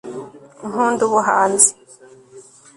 nkunda 0.67 1.01
ubuhanzi 1.07 1.71